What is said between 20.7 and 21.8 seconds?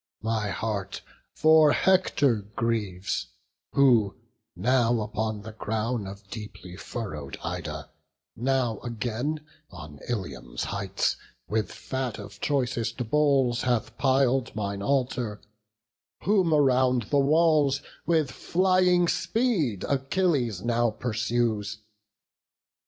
pursues.